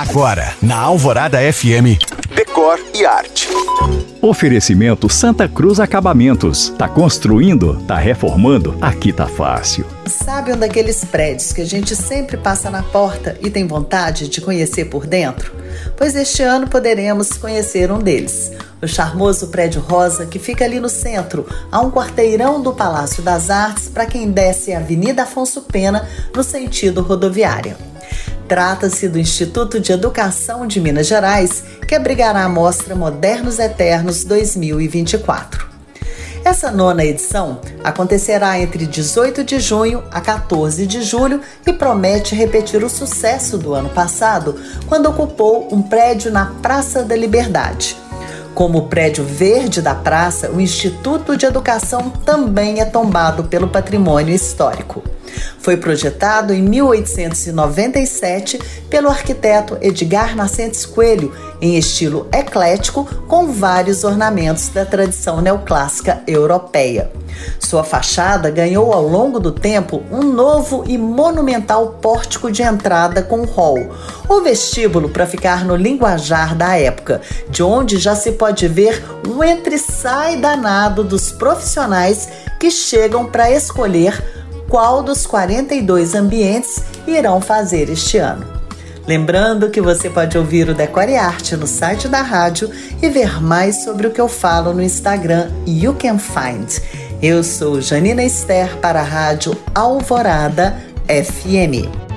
Agora, 0.00 0.54
na 0.62 0.78
Alvorada 0.78 1.36
FM, 1.52 2.00
Decor 2.34 2.80
e 2.94 3.04
Arte. 3.04 3.46
Oferecimento 4.22 5.10
Santa 5.10 5.46
Cruz 5.46 5.78
Acabamentos. 5.78 6.70
Tá 6.70 6.88
construindo? 6.88 7.78
Tá 7.86 7.96
reformando? 7.96 8.74
Aqui 8.80 9.12
tá 9.12 9.26
fácil. 9.26 9.84
Sabe 10.06 10.54
um 10.54 10.56
daqueles 10.56 11.04
prédios 11.04 11.52
que 11.52 11.60
a 11.60 11.66
gente 11.66 11.94
sempre 11.94 12.38
passa 12.38 12.70
na 12.70 12.82
porta 12.82 13.36
e 13.42 13.50
tem 13.50 13.66
vontade 13.66 14.26
de 14.26 14.40
conhecer 14.40 14.86
por 14.86 15.06
dentro? 15.06 15.52
Pois 15.98 16.16
este 16.16 16.42
ano 16.42 16.66
poderemos 16.66 17.34
conhecer 17.34 17.92
um 17.92 17.98
deles. 17.98 18.52
O 18.80 18.88
charmoso 18.88 19.48
prédio 19.48 19.82
rosa 19.82 20.24
que 20.24 20.38
fica 20.38 20.64
ali 20.64 20.80
no 20.80 20.88
centro, 20.88 21.46
a 21.70 21.78
um 21.78 21.90
quarteirão 21.90 22.62
do 22.62 22.72
Palácio 22.72 23.22
das 23.22 23.50
Artes, 23.50 23.90
para 23.90 24.06
quem 24.06 24.30
desce 24.30 24.72
a 24.72 24.78
Avenida 24.78 25.24
Afonso 25.24 25.60
Pena 25.60 26.08
no 26.34 26.42
sentido 26.42 27.02
rodoviário. 27.02 27.89
Trata-se 28.50 29.08
do 29.08 29.16
Instituto 29.16 29.78
de 29.78 29.92
Educação 29.92 30.66
de 30.66 30.80
Minas 30.80 31.06
Gerais, 31.06 31.62
que 31.86 31.94
abrigará 31.94 32.42
a 32.42 32.48
mostra 32.48 32.96
Modernos 32.96 33.60
Eternos 33.60 34.24
2024. 34.24 35.68
Essa 36.44 36.68
nona 36.68 37.04
edição 37.04 37.60
acontecerá 37.84 38.58
entre 38.58 38.86
18 38.86 39.44
de 39.44 39.60
junho 39.60 40.02
a 40.10 40.20
14 40.20 40.84
de 40.84 41.00
julho 41.00 41.40
e 41.64 41.72
promete 41.72 42.34
repetir 42.34 42.82
o 42.82 42.90
sucesso 42.90 43.56
do 43.56 43.72
ano 43.72 43.90
passado, 43.90 44.60
quando 44.88 45.08
ocupou 45.08 45.72
um 45.72 45.80
prédio 45.80 46.32
na 46.32 46.46
Praça 46.60 47.04
da 47.04 47.14
Liberdade. 47.14 47.96
Como 48.52 48.78
o 48.78 48.88
prédio 48.88 49.22
verde 49.24 49.80
da 49.80 49.94
praça, 49.94 50.50
o 50.50 50.60
Instituto 50.60 51.36
de 51.36 51.46
Educação 51.46 52.10
também 52.10 52.80
é 52.80 52.84
tombado 52.84 53.44
pelo 53.44 53.68
patrimônio 53.68 54.34
histórico. 54.34 55.04
Foi 55.70 55.76
projetado 55.76 56.52
em 56.52 56.60
1897 56.62 58.58
pelo 58.90 59.08
arquiteto 59.08 59.78
Edgar 59.80 60.34
Nascentes 60.34 60.84
Coelho, 60.84 61.32
em 61.60 61.76
estilo 61.76 62.26
eclético, 62.32 63.04
com 63.28 63.52
vários 63.52 64.02
ornamentos 64.02 64.68
da 64.70 64.84
tradição 64.84 65.40
neoclássica 65.40 66.24
europeia. 66.26 67.12
Sua 67.60 67.84
fachada 67.84 68.50
ganhou 68.50 68.92
ao 68.92 69.06
longo 69.06 69.38
do 69.38 69.52
tempo 69.52 70.02
um 70.10 70.24
novo 70.24 70.82
e 70.88 70.98
monumental 70.98 71.98
pórtico 72.02 72.50
de 72.50 72.64
entrada 72.64 73.22
com 73.22 73.44
hall, 73.44 73.90
o 74.28 74.40
vestíbulo 74.40 75.08
para 75.08 75.24
ficar 75.24 75.64
no 75.64 75.76
linguajar 75.76 76.56
da 76.56 76.76
época, 76.76 77.20
de 77.48 77.62
onde 77.62 77.96
já 77.96 78.16
se 78.16 78.32
pode 78.32 78.66
ver 78.66 79.00
o 79.28 79.44
entre-sai 79.44 80.36
danado 80.36 81.04
dos 81.04 81.30
profissionais 81.30 82.28
que 82.58 82.72
chegam 82.72 83.24
para 83.24 83.52
escolher 83.52 84.39
qual 84.70 85.02
dos 85.02 85.26
42 85.26 86.14
ambientes 86.14 86.82
irão 87.06 87.40
fazer 87.40 87.90
este 87.90 88.16
ano. 88.16 88.46
Lembrando 89.06 89.70
que 89.70 89.80
você 89.80 90.08
pode 90.08 90.38
ouvir 90.38 90.68
o 90.68 90.74
Decore 90.74 91.16
Arte 91.16 91.56
no 91.56 91.66
site 91.66 92.06
da 92.06 92.22
rádio 92.22 92.70
e 93.02 93.08
ver 93.08 93.42
mais 93.42 93.82
sobre 93.82 94.06
o 94.06 94.12
que 94.12 94.20
eu 94.20 94.28
falo 94.28 94.72
no 94.72 94.80
Instagram 94.80 95.50
You 95.66 95.94
Can 95.94 96.18
Find. 96.18 96.80
Eu 97.20 97.42
sou 97.42 97.80
Janina 97.80 98.22
Esther 98.22 98.76
para 98.76 99.00
a 99.00 99.04
Rádio 99.04 99.56
Alvorada 99.74 100.76
FM. 101.08 102.09